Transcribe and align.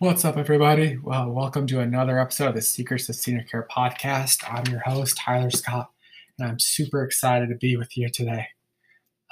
What's 0.00 0.24
up, 0.24 0.36
everybody? 0.36 0.96
Well, 0.96 1.28
welcome 1.28 1.66
to 1.66 1.80
another 1.80 2.20
episode 2.20 2.50
of 2.50 2.54
the 2.54 2.62
Secrets 2.62 3.08
of 3.08 3.16
Senior 3.16 3.42
Care 3.42 3.66
podcast. 3.68 4.44
I'm 4.48 4.64
your 4.70 4.78
host, 4.78 5.16
Tyler 5.16 5.50
Scott, 5.50 5.90
and 6.38 6.46
I'm 6.46 6.60
super 6.60 7.02
excited 7.02 7.48
to 7.48 7.56
be 7.56 7.76
with 7.76 7.96
you 7.96 8.08
today. 8.08 8.46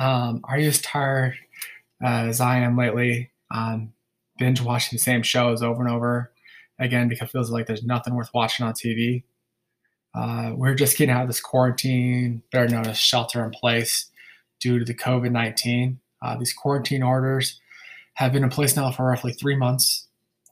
Um, 0.00 0.40
are 0.42 0.58
you 0.58 0.66
as 0.66 0.82
tired 0.82 1.34
uh, 2.02 2.26
as 2.26 2.40
I 2.40 2.56
am 2.56 2.76
lately? 2.76 3.30
Um, 3.54 3.92
binge 4.40 4.60
watching 4.60 4.96
the 4.96 5.00
same 5.00 5.22
shows 5.22 5.62
over 5.62 5.80
and 5.80 5.88
over 5.88 6.32
again 6.80 7.06
because 7.06 7.28
it 7.28 7.30
feels 7.30 7.52
like 7.52 7.66
there's 7.68 7.84
nothing 7.84 8.16
worth 8.16 8.34
watching 8.34 8.66
on 8.66 8.72
TV. 8.72 9.22
Uh, 10.16 10.50
we're 10.56 10.74
just 10.74 10.98
getting 10.98 11.14
out 11.14 11.22
of 11.22 11.28
this 11.28 11.40
quarantine, 11.40 12.42
better 12.50 12.66
known 12.66 12.88
as 12.88 12.98
shelter 12.98 13.44
in 13.44 13.52
place, 13.52 14.10
due 14.58 14.80
to 14.80 14.84
the 14.84 14.94
COVID 14.94 15.30
19. 15.30 16.00
Uh, 16.20 16.36
these 16.36 16.52
quarantine 16.52 17.04
orders 17.04 17.60
have 18.14 18.32
been 18.32 18.42
in 18.42 18.50
place 18.50 18.74
now 18.74 18.90
for 18.90 19.04
roughly 19.06 19.32
three 19.32 19.54
months 19.54 20.05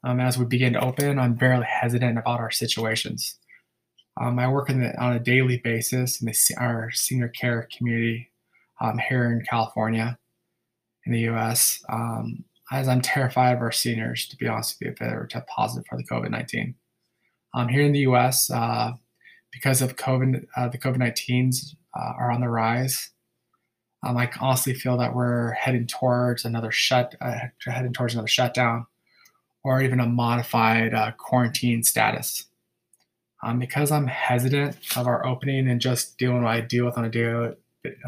um, 0.05 0.21
as 0.21 0.37
we 0.39 0.45
begin 0.45 0.75
to 0.75 0.85
open, 0.85 1.19
I'm 1.19 1.37
very 1.37 1.65
hesitant 1.65 2.19
about 2.19 2.39
our 2.39 2.51
situations. 2.51 3.39
Um, 4.21 4.39
I 4.39 4.49
work 4.49 4.69
the, 4.69 4.95
on 5.03 5.15
a 5.15 5.19
daily 5.19 5.57
basis 5.57 6.21
in 6.21 6.27
the, 6.27 6.55
our 6.59 6.91
senior 6.93 7.29
care 7.29 7.69
community 7.77 8.31
um, 8.81 8.99
here 8.99 9.25
in 9.33 9.45
California, 9.49 10.19
in 11.07 11.13
the 11.13 11.21
U.S. 11.21 11.83
Um, 11.89 12.45
as 12.71 12.87
I'm 12.87 13.01
terrified 13.01 13.57
of 13.57 13.63
our 13.63 13.73
seniors, 13.73 14.29
to 14.29 14.37
be 14.37 14.47
honest 14.47 14.77
with 14.79 14.87
you, 14.87 14.93
if 14.93 14.99
they 14.99 15.17
were 15.17 15.27
test 15.27 15.47
positive 15.47 15.87
for 15.89 15.97
the 15.97 16.05
COVID-19. 16.05 16.75
Um, 17.55 17.69
here 17.69 17.83
in 17.83 17.93
the 17.93 18.01
U.S., 18.01 18.51
uh, 18.51 18.93
because 19.53 19.81
of 19.81 19.97
COVID, 19.97 20.45
uh, 20.57 20.69
the 20.69 20.79
COVID-19s 20.79 21.75
uh, 21.99 22.13
are 22.19 22.31
on 22.31 22.41
the 22.41 22.49
rise. 22.49 23.11
Um, 24.07 24.19
I 24.19 24.31
honestly 24.39 24.75
feel 24.75 24.99
that 24.99 25.15
we're 25.15 25.53
heading 25.53 25.87
towards 25.87 26.45
another 26.45 26.71
shut, 26.71 27.15
uh, 27.23 27.37
heading 27.65 27.95
towards 27.95 28.13
another 28.13 28.29
shutdown 28.29 28.87
or 29.65 29.83
even 29.83 29.99
a 29.99 30.07
modified 30.07 30.95
uh, 30.95 31.13
quarantine 31.13 31.83
status. 31.83 32.45
Um, 33.43 33.59
because 33.59 33.91
I'm 33.91 34.07
hesitant 34.07 34.77
of 34.97 35.07
our 35.07 35.27
opening 35.27 35.69
and 35.69 35.81
just 35.81 36.17
dealing 36.17 36.43
what 36.43 36.51
I 36.51 36.61
deal 36.61 36.87
with 36.87 36.97
on 36.97 37.05
a 37.05 37.11
daily 37.11 37.55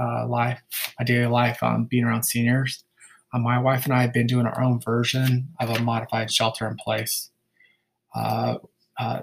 uh, 0.00 0.26
life, 0.26 0.62
a 0.98 1.04
daily 1.04 1.26
life, 1.26 1.62
um, 1.62 1.84
being 1.84 2.04
around 2.04 2.22
seniors, 2.22 2.84
uh, 3.32 3.38
my 3.38 3.58
wife 3.58 3.84
and 3.84 3.92
I 3.92 4.02
have 4.02 4.12
been 4.12 4.26
doing 4.26 4.46
our 4.46 4.62
own 4.62 4.80
version 4.80 5.48
of 5.60 5.70
a 5.70 5.80
modified 5.80 6.32
shelter 6.32 6.66
in 6.66 6.76
place. 6.76 7.30
Uh, 8.14 8.58
uh, 8.98 9.22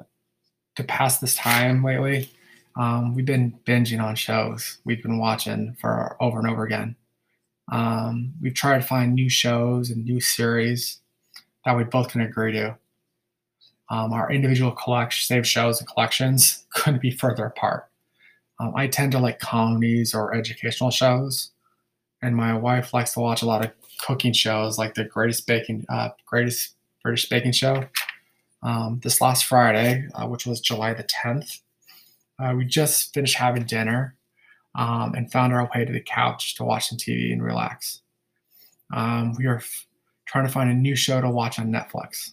to 0.75 0.84
pass 0.84 1.20
this 1.20 1.36
time 1.36 1.84
lately, 1.84 2.30
um, 2.75 3.16
we've 3.16 3.25
been 3.25 3.58
binging 3.66 4.03
on 4.03 4.16
shows 4.16 4.80
we've 4.86 5.02
been 5.02 5.20
watching 5.20 5.75
for 5.80 6.16
over 6.22 6.40
and 6.40 6.47
over 6.47 6.64
again. 6.64 6.95
Um, 7.72 8.34
we've 8.42 8.53
tried 8.53 8.81
to 8.81 8.88
find 8.88 9.14
new 9.14 9.30
shows 9.30 9.90
and 9.90 10.03
new 10.03 10.20
series 10.20 11.00
that 11.66 11.78
we 11.78 11.83
both 11.83 12.09
can 12.09 12.22
agree 12.22 12.52
to. 12.53 12.78
Um, 13.89 14.14
our 14.14 14.31
individual 14.31 14.72
collection, 14.72 15.25
save 15.25 15.47
shows 15.47 15.80
and 15.80 15.88
collections 15.88 16.66
couldn't 16.73 17.02
be 17.02 17.11
further 17.11 17.45
apart. 17.45 17.89
Um, 18.59 18.73
I 18.75 18.88
tend 18.88 19.11
to 19.14 19.19
like 19.19 19.39
comedies 19.39 20.14
or 20.14 20.34
educational 20.34 20.91
shows, 20.91 21.52
and 22.22 22.36
my 22.36 22.53
wife 22.56 22.94
likes 22.94 23.14
to 23.14 23.19
watch 23.19 23.41
a 23.41 23.45
lot 23.45 23.66
of 23.66 23.72
cooking 24.00 24.34
shows, 24.34 24.78
like 24.78 24.95
the 24.95 25.03
Greatest 25.03 25.45
Baking, 25.47 25.86
uh, 25.89 26.09
Greatest 26.25 26.75
British 27.02 27.28
Baking 27.30 27.52
Show. 27.52 27.86
Um, 28.61 29.02
this 29.03 29.19
last 29.19 29.45
Friday, 29.45 30.08
uh, 30.16 30.25
which 30.28 30.45
was 30.45 30.61
July 30.61 30.94
the 30.94 31.03
10th, 31.03 31.59
uh, 32.39 32.53
we 32.56 32.66
just 32.66 33.14
finished 33.14 33.36
having 33.36 33.64
dinner 33.64 34.16
um, 34.75 35.14
and 35.16 35.31
found 35.31 35.53
our 35.53 35.69
way 35.75 35.86
to 35.86 35.91
the 35.91 36.00
couch 36.00 36.56
to 36.56 36.64
watch 36.64 36.88
some 36.88 36.97
TV 36.97 37.31
and 37.31 37.44
relax. 37.44 38.02
Um, 38.94 39.34
we 39.38 39.45
are 39.45 39.61
trying 40.25 40.45
to 40.45 40.52
find 40.52 40.69
a 40.69 40.73
new 40.73 40.95
show 40.95 41.21
to 41.21 41.29
watch 41.29 41.59
on 41.59 41.71
Netflix. 41.71 42.31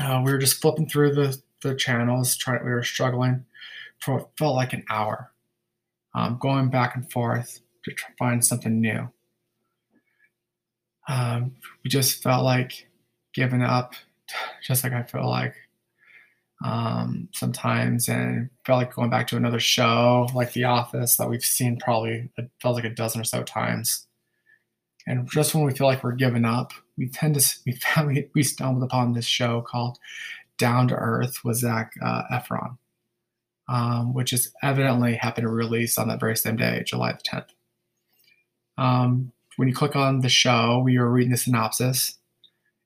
Uh, 0.00 0.22
we 0.24 0.32
were 0.32 0.38
just 0.38 0.60
flipping 0.60 0.88
through 0.88 1.14
the, 1.14 1.36
the 1.62 1.74
channels, 1.74 2.36
trying, 2.36 2.64
we 2.64 2.70
were 2.70 2.82
struggling 2.82 3.44
for 4.00 4.14
what 4.14 4.30
felt 4.38 4.56
like 4.56 4.72
an 4.72 4.84
hour, 4.90 5.32
um, 6.14 6.38
going 6.40 6.68
back 6.68 6.94
and 6.96 7.10
forth 7.10 7.60
to 7.84 7.94
find 8.18 8.44
something 8.44 8.80
new. 8.80 9.08
Um, 11.08 11.56
we 11.82 11.90
just 11.90 12.22
felt 12.22 12.44
like 12.44 12.88
giving 13.34 13.62
up, 13.62 13.94
just 14.62 14.84
like 14.84 14.92
I 14.92 15.02
feel 15.02 15.28
like 15.28 15.54
um, 16.64 17.28
sometimes, 17.32 18.08
and 18.08 18.48
felt 18.64 18.78
like 18.78 18.94
going 18.94 19.10
back 19.10 19.26
to 19.28 19.36
another 19.36 19.60
show 19.60 20.28
like 20.34 20.52
The 20.52 20.64
Office 20.64 21.16
that 21.16 21.28
we've 21.28 21.44
seen 21.44 21.78
probably 21.78 22.30
it 22.36 22.50
felt 22.60 22.76
like 22.76 22.84
a 22.84 22.90
dozen 22.90 23.20
or 23.20 23.24
so 23.24 23.42
times. 23.42 24.06
And 25.06 25.28
just 25.30 25.54
when 25.54 25.64
we 25.64 25.74
feel 25.74 25.86
like 25.86 26.02
we're 26.02 26.12
giving 26.12 26.44
up, 26.44 26.72
we 26.96 27.08
tend 27.08 27.38
to 27.38 27.58
we 27.66 27.72
found 27.72 28.24
we 28.34 28.42
stumbled 28.42 28.84
upon 28.84 29.12
this 29.12 29.26
show 29.26 29.60
called 29.60 29.98
Down 30.58 30.88
to 30.88 30.94
Earth 30.94 31.44
with 31.44 31.58
Zac 31.58 31.94
uh, 32.02 32.22
Efron, 32.32 32.78
um, 33.68 34.14
which 34.14 34.32
is 34.32 34.52
evidently 34.62 35.14
happened 35.14 35.44
to 35.44 35.50
release 35.50 35.98
on 35.98 36.08
that 36.08 36.20
very 36.20 36.36
same 36.36 36.56
day, 36.56 36.82
July 36.86 37.12
the 37.12 37.18
10th. 37.18 37.48
Um, 38.76 39.32
when 39.56 39.68
you 39.68 39.74
click 39.74 39.94
on 39.94 40.20
the 40.20 40.28
show, 40.28 40.80
we 40.84 40.98
were 40.98 41.10
reading 41.10 41.30
the 41.30 41.36
synopsis, 41.36 42.18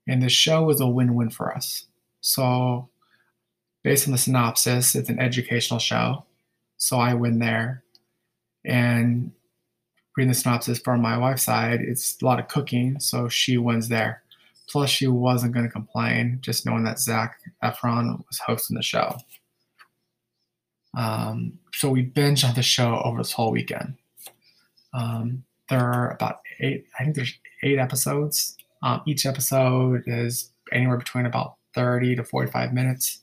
and 0.06 0.22
the 0.22 0.28
show 0.28 0.64
was 0.64 0.80
a 0.80 0.86
win-win 0.86 1.30
for 1.30 1.54
us. 1.54 1.86
So, 2.20 2.90
based 3.82 4.06
on 4.06 4.12
the 4.12 4.18
synopsis, 4.18 4.94
it's 4.94 5.08
an 5.08 5.18
educational 5.18 5.78
show, 5.78 6.26
so 6.76 6.98
I 6.98 7.14
win 7.14 7.38
there, 7.38 7.84
and 8.64 9.32
reading 10.18 10.30
the 10.30 10.34
synopsis 10.34 10.80
from 10.80 11.00
my 11.00 11.16
wife's 11.16 11.44
side, 11.44 11.80
it's 11.80 12.20
a 12.20 12.24
lot 12.24 12.40
of 12.40 12.48
cooking, 12.48 12.98
so 12.98 13.28
she 13.28 13.56
wins 13.56 13.88
there. 13.88 14.20
Plus, 14.68 14.90
she 14.90 15.06
wasn't 15.06 15.54
going 15.54 15.64
to 15.64 15.70
complain, 15.70 16.38
just 16.40 16.66
knowing 16.66 16.82
that 16.82 16.98
Zac 16.98 17.38
Efron 17.62 18.24
was 18.26 18.40
hosting 18.40 18.74
the 18.74 18.82
show. 18.82 19.16
Um, 20.96 21.60
so 21.72 21.88
we 21.88 22.04
binged 22.04 22.46
on 22.46 22.56
the 22.56 22.64
show 22.64 23.00
over 23.04 23.18
this 23.18 23.30
whole 23.30 23.52
weekend. 23.52 23.94
Um, 24.92 25.44
there 25.70 25.78
are 25.78 26.10
about 26.10 26.40
eight, 26.58 26.86
I 26.98 27.04
think 27.04 27.14
there's 27.14 27.38
eight 27.62 27.78
episodes. 27.78 28.56
Um, 28.82 29.02
each 29.06 29.24
episode 29.24 30.02
is 30.08 30.50
anywhere 30.72 30.96
between 30.96 31.26
about 31.26 31.54
30 31.76 32.16
to 32.16 32.24
45 32.24 32.72
minutes, 32.74 33.20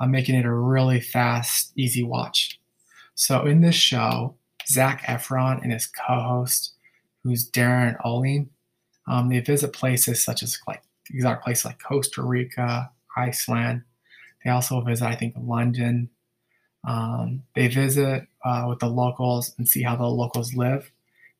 uh, 0.00 0.06
making 0.06 0.34
it 0.34 0.44
a 0.44 0.52
really 0.52 1.00
fast, 1.00 1.70
easy 1.76 2.02
watch. 2.02 2.58
So 3.14 3.46
in 3.46 3.60
this 3.60 3.76
show, 3.76 4.34
Zac 4.68 5.02
Efron 5.02 5.62
and 5.62 5.72
his 5.72 5.86
co-host, 5.86 6.74
who's 7.22 7.44
Darin 7.44 7.96
Olien. 8.04 8.48
Um, 9.08 9.28
they 9.28 9.40
visit 9.40 9.72
places 9.72 10.22
such 10.22 10.42
as 10.42 10.58
like 10.66 10.82
exotic 11.10 11.42
places 11.42 11.64
like 11.64 11.82
Costa 11.82 12.22
Rica, 12.22 12.90
Iceland. 13.16 13.82
They 14.44 14.50
also 14.50 14.80
visit, 14.80 15.06
I 15.06 15.14
think, 15.14 15.34
London. 15.38 16.10
Um, 16.86 17.42
they 17.54 17.68
visit 17.68 18.26
uh, 18.44 18.66
with 18.68 18.78
the 18.78 18.88
locals 18.88 19.54
and 19.58 19.68
see 19.68 19.82
how 19.82 19.96
the 19.96 20.06
locals 20.06 20.54
live, 20.54 20.90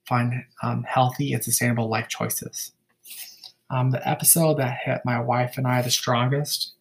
find 0.08 0.44
um, 0.62 0.84
healthy 0.88 1.32
and 1.32 1.42
sustainable 1.42 1.88
life 1.88 2.08
choices. 2.08 2.72
Um, 3.70 3.90
the 3.90 4.08
episode 4.08 4.58
that 4.58 4.78
hit 4.84 5.02
my 5.04 5.20
wife 5.20 5.56
and 5.56 5.66
I 5.66 5.82
the 5.82 5.90
strongest 5.90 6.72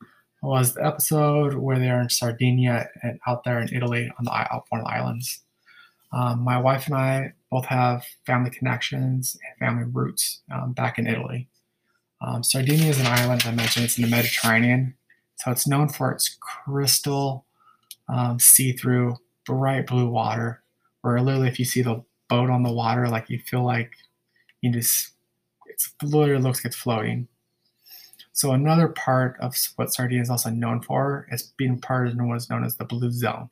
was 0.42 0.76
the 0.76 0.86
episode 0.86 1.56
where 1.56 1.80
they're 1.80 2.02
in 2.02 2.10
Sardinia 2.10 2.90
and 3.02 3.20
out 3.26 3.44
there 3.44 3.60
in 3.60 3.74
Italy 3.74 4.12
on 4.20 4.26
the 4.26 4.62
one 4.70 4.82
of 4.82 4.86
the 4.86 4.92
islands. 4.92 5.42
Um, 6.16 6.44
my 6.44 6.58
wife 6.58 6.88
and 6.88 6.96
I 6.96 7.34
both 7.52 7.66
have 7.66 8.06
family 8.26 8.50
connections 8.50 9.38
and 9.44 9.60
family 9.60 9.84
roots 9.92 10.42
um, 10.52 10.72
back 10.72 10.98
in 10.98 11.08
Italy. 11.08 11.50
Um, 12.22 12.42
Sardinia 12.42 12.90
is 12.90 13.00
an 13.00 13.06
island, 13.06 13.44
I 13.46 13.52
mentioned, 13.52 13.86
it's 13.86 13.98
in 13.98 14.04
the 14.04 14.10
Mediterranean. 14.10 14.96
So 15.36 15.52
it's 15.52 15.68
known 15.68 15.90
for 15.90 16.12
its 16.12 16.38
crystal, 16.40 17.46
um, 18.08 18.40
see 18.40 18.72
through, 18.72 19.18
bright 19.46 19.88
blue 19.88 20.10
water, 20.10 20.64
where 21.02 21.20
literally, 21.20 21.50
if 21.50 21.60
you 21.60 21.66
see 21.66 21.82
the 21.82 22.02
boat 22.30 22.50
on 22.50 22.64
the 22.64 22.72
water, 22.72 23.10
like 23.10 23.30
you 23.30 23.40
feel 23.40 23.64
like 23.64 23.92
you 24.62 24.72
just, 24.72 25.12
it's 25.68 25.94
literally 26.02 26.42
looks 26.42 26.60
like 26.60 26.68
it's 26.68 26.76
floating. 26.78 27.28
So 28.32 28.52
another 28.52 28.88
part 28.88 29.38
of 29.42 29.56
what 29.76 29.94
Sardinia 29.94 30.24
is 30.24 30.30
also 30.30 30.50
known 30.50 30.82
for 30.82 31.28
is 31.30 31.54
being 31.58 31.80
part 31.80 32.08
of 32.08 32.16
what 32.18 32.38
is 32.38 32.50
known 32.50 32.64
as 32.64 32.78
the 32.78 32.86
blue 32.86 33.12
zone 33.12 33.50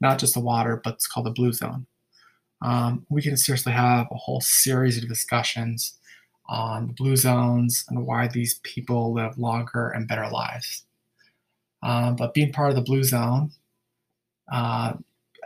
not 0.00 0.18
just 0.18 0.34
the 0.34 0.40
water, 0.40 0.80
but 0.82 0.94
it's 0.94 1.06
called 1.06 1.26
the 1.26 1.30
blue 1.30 1.52
zone. 1.52 1.86
Um, 2.62 3.06
we 3.08 3.22
can 3.22 3.36
seriously 3.36 3.72
have 3.72 4.06
a 4.10 4.16
whole 4.16 4.40
series 4.40 5.00
of 5.02 5.08
discussions 5.08 5.98
on 6.48 6.88
the 6.88 6.92
blue 6.92 7.16
zones 7.16 7.84
and 7.88 8.06
why 8.06 8.28
these 8.28 8.60
people 8.62 9.12
live 9.12 9.36
longer 9.38 9.88
and 9.90 10.08
better 10.08 10.28
lives. 10.28 10.84
Um, 11.82 12.16
but 12.16 12.34
being 12.34 12.52
part 12.52 12.70
of 12.70 12.76
the 12.76 12.82
blue 12.82 13.04
zone 13.04 13.50
uh, 14.50 14.94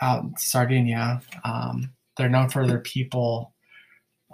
out 0.01 0.23
in 0.23 0.35
Sardinia, 0.37 1.23
um, 1.45 1.93
they're 2.17 2.29
known 2.29 2.49
for 2.49 2.67
their 2.67 2.81
people 2.81 3.53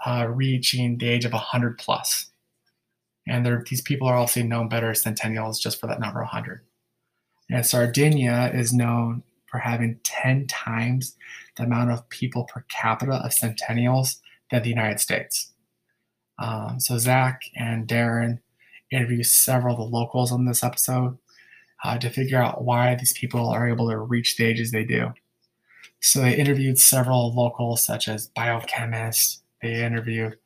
uh, 0.04 0.26
reaching 0.28 0.98
the 0.98 1.08
age 1.08 1.24
of 1.24 1.32
100 1.32 1.78
plus. 1.78 2.30
And 3.26 3.44
these 3.68 3.80
people 3.80 4.06
are 4.06 4.16
also 4.16 4.42
known 4.42 4.68
better 4.68 4.90
as 4.90 5.02
centennials 5.02 5.60
just 5.60 5.80
for 5.80 5.86
that 5.88 6.00
number 6.00 6.20
100. 6.20 6.60
And 7.50 7.64
Sardinia 7.64 8.50
is 8.54 8.72
known 8.72 9.22
for 9.46 9.58
having 9.58 10.00
10 10.04 10.46
times 10.46 11.16
the 11.56 11.64
amount 11.64 11.90
of 11.90 12.08
people 12.08 12.44
per 12.44 12.64
capita 12.68 13.14
of 13.14 13.32
centennials 13.32 14.20
than 14.50 14.62
the 14.62 14.68
United 14.68 15.00
States. 15.00 15.52
Um, 16.38 16.80
so 16.80 16.98
Zac 16.98 17.42
and 17.56 17.86
Darin 17.86 18.40
interview 18.90 19.22
several 19.22 19.74
of 19.74 19.78
the 19.78 19.96
locals 19.96 20.30
on 20.30 20.44
this 20.44 20.62
episode 20.62 21.18
uh, 21.84 21.98
to 21.98 22.10
figure 22.10 22.42
out 22.42 22.64
why 22.64 22.94
these 22.94 23.12
people 23.12 23.48
are 23.48 23.68
able 23.68 23.88
to 23.88 23.98
reach 23.98 24.36
the 24.36 24.44
ages 24.44 24.70
they 24.70 24.84
do. 24.84 25.12
So 26.00 26.20
they 26.20 26.36
interviewed 26.36 26.78
several 26.78 27.34
locals, 27.34 27.84
such 27.84 28.08
as 28.08 28.30
biochemists. 28.36 29.40
They 29.62 29.84
interviewed 29.84 30.36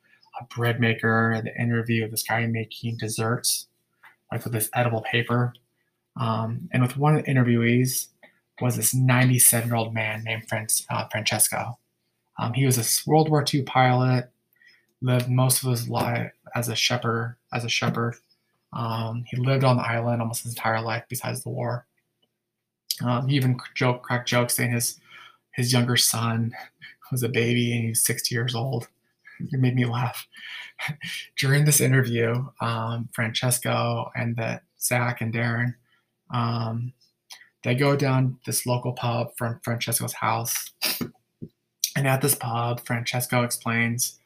a 0.41 0.45
bread 0.45 0.81
maker. 0.81 1.41
They 1.45 1.53
interviewed 1.61 2.13
this 2.13 2.23
guy 2.23 2.47
making 2.47 2.99
desserts, 2.99 3.67
like 4.31 4.45
with 4.45 4.53
this 4.53 4.71
edible 4.75 5.03
paper. 5.03 5.55
Um, 6.17 6.69
and 6.73 6.83
with 6.83 6.97
one 6.97 7.17
of 7.17 7.25
the 7.25 7.31
interviewees 7.31 8.09
was 8.61 8.77
this 8.77 8.95
97 8.95 9.69
year 9.69 9.77
old 9.77 9.95
man 9.95 10.25
named 10.25 10.45
uh, 10.91 11.09
Francesco. 11.09 11.79
Um, 12.39 12.53
he 12.55 12.65
was 12.65 12.79
a 12.79 13.11
World 13.11 13.29
War 13.29 13.45
II 13.53 13.63
pilot, 13.63 14.31
lived 15.03 15.29
most 15.29 15.63
of 15.63 15.71
his 15.71 15.89
life 15.89 16.33
as 16.55 16.69
a 16.69 16.77
shepherd. 16.77 17.37
As 17.53 17.65
a 17.65 17.69
shepherd, 17.69 18.15
um, 18.73 19.25
he 19.27 19.37
lived 19.37 19.65
on 19.65 19.77
the 19.77 19.83
island 19.83 20.23
almost 20.23 20.45
his 20.45 20.53
entire 20.53 20.81
life, 20.81 21.05
besides 21.09 21.43
the 21.43 21.49
war. 21.49 21.87
Um, 23.03 23.29
he 23.29 23.37
even 23.37 23.59
joke, 23.75 24.03
cracked 24.03 24.29
jokes 24.29 24.55
saying 24.55 24.73
his 24.73 25.01
his 25.53 25.73
younger 25.73 25.97
son 25.97 26.53
was 27.11 27.23
a 27.23 27.29
baby 27.29 27.73
and 27.73 27.83
he 27.83 27.89
was 27.91 28.05
60 28.05 28.35
years 28.35 28.55
old. 28.55 28.89
It 29.41 29.59
made 29.59 29.75
me 29.75 29.87
laugh. 29.87 30.27
During 31.39 31.65
this 31.65 31.81
interview, 31.81 32.47
um, 32.61 33.09
Francesco 33.13 34.11
and 34.15 34.37
the 34.37 34.61
Zac 34.81 35.21
and 35.21 35.33
Darin, 35.33 35.75
um, 36.33 36.93
they 37.63 37.75
go 37.75 37.97
down 37.97 38.39
this 38.47 38.67
local 38.67 38.93
pub 38.93 39.29
from 39.37 39.61
Francesco's 39.63 40.15
house. 40.15 40.73
And 41.97 42.07
at 42.07 42.23
this 42.23 42.35
pub, 42.35 42.85
Francesco 42.87 43.43
explains 43.43 44.19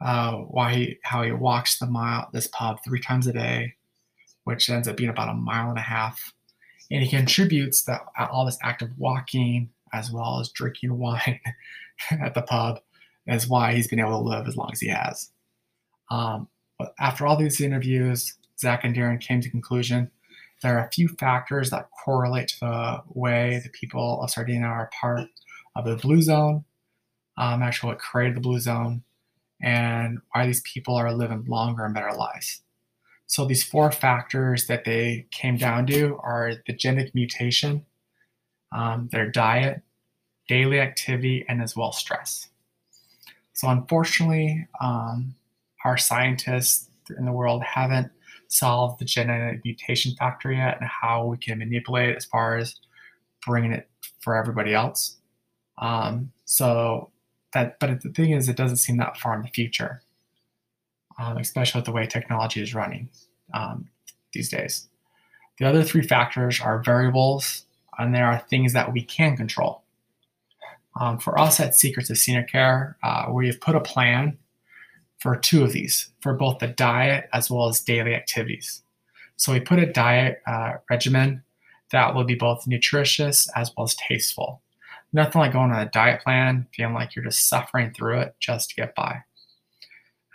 uh, 0.00 0.32
why 0.32 0.74
he, 0.74 0.98
how 1.02 1.22
he 1.22 1.32
walks 1.32 1.78
the 1.78 1.86
mile 1.86 2.28
this 2.32 2.48
pub 2.48 2.78
three 2.84 3.00
times 3.00 3.26
a 3.26 3.32
day, 3.32 3.74
which 4.44 4.68
ends 4.68 4.88
up 4.88 4.96
being 4.96 5.10
about 5.10 5.28
a 5.28 5.34
mile 5.34 5.68
and 5.68 5.78
a 5.78 5.82
half. 5.82 6.32
And 6.90 7.02
he 7.02 7.08
contributes 7.08 7.82
that 7.84 8.02
all 8.30 8.46
this 8.46 8.58
active 8.62 8.90
walking 8.98 9.70
as 9.92 10.10
well 10.10 10.40
as 10.40 10.48
drinking 10.50 10.98
wine 10.98 11.40
at 12.10 12.34
the 12.34 12.42
pub 12.42 12.80
is 13.26 13.48
why 13.48 13.74
he's 13.74 13.88
been 13.88 14.00
able 14.00 14.22
to 14.22 14.28
live 14.28 14.48
as 14.48 14.56
long 14.56 14.70
as 14.72 14.80
he 14.80 14.88
has. 14.88 15.30
Um, 16.10 16.48
but 16.78 16.94
after 16.98 17.26
all 17.26 17.36
these 17.36 17.60
interviews, 17.60 18.34
Zac 18.60 18.84
and 18.84 18.94
Darin 18.94 19.18
came 19.18 19.40
to 19.40 19.50
conclusion 19.50 20.10
there 20.62 20.78
are 20.78 20.86
a 20.86 20.90
few 20.90 21.08
factors 21.08 21.70
that 21.70 21.90
correlate 22.04 22.48
to 22.48 22.60
the 22.60 23.02
way 23.08 23.60
the 23.62 23.70
people 23.70 24.22
of 24.22 24.30
Sardinia 24.30 24.66
are 24.66 24.90
part 24.98 25.28
of 25.76 25.84
the 25.84 25.96
blue 25.96 26.22
zone, 26.22 26.64
um, 27.36 27.62
actually 27.62 27.90
what 27.90 27.98
created 27.98 28.36
the 28.36 28.40
blue 28.40 28.60
zone, 28.60 29.02
and 29.60 30.18
why 30.32 30.46
these 30.46 30.62
people 30.62 30.94
are 30.94 31.12
living 31.12 31.44
longer 31.46 31.84
and 31.84 31.94
better 31.94 32.12
lives. 32.12 32.62
So 33.26 33.44
these 33.44 33.64
four 33.64 33.90
factors 33.90 34.66
that 34.66 34.84
they 34.84 35.26
came 35.30 35.56
down 35.56 35.86
to 35.86 36.18
are 36.22 36.52
the 36.66 36.72
genetic 36.72 37.14
mutation, 37.14 37.84
um, 38.72 39.08
their 39.12 39.30
diet, 39.30 39.82
daily 40.48 40.80
activity, 40.80 41.44
and 41.48 41.62
as 41.62 41.74
well 41.74 41.92
stress. 41.92 42.48
So 43.54 43.68
unfortunately, 43.68 44.66
um, 44.80 45.34
our 45.84 45.96
scientists 45.96 46.88
in 47.16 47.24
the 47.24 47.32
world 47.32 47.62
haven't 47.62 48.10
solved 48.48 49.00
the 49.00 49.04
genetic 49.04 49.64
mutation 49.64 50.14
factor 50.16 50.52
yet 50.52 50.78
and 50.80 50.88
how 50.88 51.26
we 51.26 51.36
can 51.36 51.58
manipulate 51.58 52.10
it 52.10 52.16
as 52.16 52.24
far 52.24 52.56
as 52.56 52.76
bringing 53.46 53.72
it 53.72 53.88
for 54.20 54.36
everybody 54.36 54.74
else. 54.74 55.16
Um, 55.78 56.32
so 56.44 57.10
that, 57.52 57.78
but 57.80 58.02
the 58.02 58.10
thing 58.10 58.30
is, 58.30 58.48
it 58.48 58.56
doesn't 58.56 58.78
seem 58.78 58.96
that 58.98 59.16
far 59.16 59.34
in 59.34 59.42
the 59.42 59.48
future, 59.48 60.02
um, 61.18 61.36
especially 61.38 61.78
with 61.78 61.86
the 61.86 61.92
way 61.92 62.06
technology 62.06 62.62
is 62.62 62.74
running 62.74 63.08
um, 63.52 63.88
these 64.32 64.48
days. 64.48 64.88
The 65.58 65.66
other 65.66 65.82
three 65.84 66.02
factors 66.02 66.60
are 66.60 66.82
variables, 66.82 67.64
and 67.98 68.14
there 68.14 68.26
are 68.26 68.44
things 68.50 68.72
that 68.72 68.92
we 68.92 69.02
can 69.02 69.36
control. 69.36 69.82
Um, 71.00 71.18
for 71.18 71.38
us 71.38 71.60
at 71.60 71.76
Secrets 71.76 72.10
of 72.10 72.18
Senior 72.18 72.44
Care, 72.44 72.96
uh, 73.02 73.26
we 73.30 73.46
have 73.46 73.60
put 73.60 73.76
a 73.76 73.80
plan 73.80 74.38
for 75.18 75.36
two 75.36 75.64
of 75.64 75.72
these, 75.72 76.10
for 76.20 76.34
both 76.34 76.58
the 76.58 76.68
diet 76.68 77.28
as 77.32 77.50
well 77.50 77.68
as 77.68 77.80
daily 77.80 78.14
activities. 78.14 78.82
So 79.36 79.52
we 79.52 79.60
put 79.60 79.78
a 79.78 79.92
diet 79.92 80.42
uh, 80.46 80.74
regimen 80.90 81.42
that 81.92 82.14
will 82.14 82.24
be 82.24 82.34
both 82.34 82.66
nutritious 82.66 83.48
as 83.56 83.72
well 83.76 83.84
as 83.84 83.96
tasteful. 83.96 84.62
Nothing 85.12 85.40
like 85.40 85.52
going 85.52 85.70
on 85.70 85.80
a 85.80 85.90
diet 85.90 86.22
plan, 86.22 86.66
feeling 86.74 86.94
like 86.94 87.14
you're 87.14 87.24
just 87.24 87.48
suffering 87.48 87.92
through 87.92 88.20
it 88.20 88.34
just 88.40 88.70
to 88.70 88.76
get 88.76 88.94
by. 88.94 89.22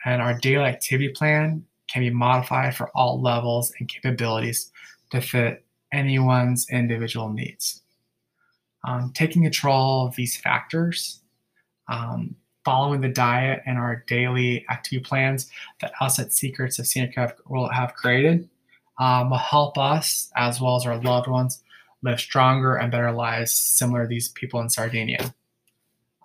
And 0.05 0.21
our 0.21 0.37
daily 0.37 0.65
activity 0.65 1.09
plan 1.09 1.65
can 1.91 2.01
be 2.01 2.09
modified 2.09 2.75
for 2.75 2.89
all 2.95 3.21
levels 3.21 3.73
and 3.79 3.89
capabilities 3.89 4.71
to 5.11 5.21
fit 5.21 5.65
anyone's 5.91 6.67
individual 6.69 7.29
needs 7.29 7.81
um, 8.85 9.11
taking 9.13 9.43
control 9.43 10.07
of 10.07 10.15
these 10.15 10.37
factors, 10.37 11.21
um, 11.87 12.35
following 12.65 13.01
the 13.01 13.09
diet 13.09 13.61
and 13.65 13.77
our 13.77 14.03
daily 14.07 14.65
activity 14.69 15.03
plans 15.03 15.49
that 15.81 15.93
us 16.01 16.19
at 16.19 16.33
Secrets 16.33 16.79
of 16.79 16.87
Senior 16.87 17.11
Care 17.11 17.35
will 17.47 17.69
have 17.69 17.95
created 17.95 18.49
um, 18.99 19.29
will 19.29 19.37
help 19.37 19.77
us, 19.77 20.29
as 20.35 20.61
well 20.61 20.75
as 20.75 20.85
our 20.85 21.01
loved 21.01 21.27
ones, 21.27 21.63
live 22.03 22.19
stronger 22.19 22.75
and 22.75 22.91
better 22.91 23.11
lives 23.11 23.51
similar 23.51 24.03
to 24.03 24.07
these 24.07 24.29
people 24.29 24.59
in 24.59 24.69
Sardinia. 24.69 25.33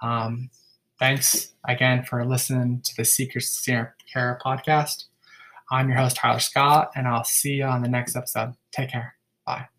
Um, 0.02 0.50
thanks 0.98 1.52
again 1.66 2.04
for 2.04 2.24
listening 2.24 2.80
to 2.82 2.96
the 2.96 3.04
Secrets 3.04 3.48
of 3.56 3.62
Senior 3.62 3.96
Care 4.12 4.38
podcast. 4.44 5.04
I'm 5.70 5.88
your 5.88 5.98
host, 5.98 6.16
Tyler 6.16 6.40
Scott, 6.40 6.90
and 6.94 7.08
I'll 7.08 7.24
see 7.24 7.54
you 7.54 7.64
on 7.64 7.82
the 7.82 7.88
next 7.88 8.16
episode. 8.16 8.54
Take 8.70 8.90
care. 8.90 9.14
Bye. 9.46 9.73